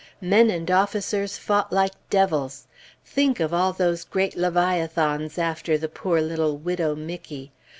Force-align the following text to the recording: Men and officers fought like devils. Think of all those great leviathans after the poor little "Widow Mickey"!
Men 0.19 0.49
and 0.49 0.71
officers 0.71 1.37
fought 1.37 1.71
like 1.71 1.91
devils. 2.09 2.65
Think 3.05 3.39
of 3.39 3.53
all 3.53 3.71
those 3.71 4.03
great 4.03 4.35
leviathans 4.35 5.37
after 5.37 5.77
the 5.77 5.89
poor 5.89 6.19
little 6.21 6.57
"Widow 6.57 6.95
Mickey"! 6.95 7.51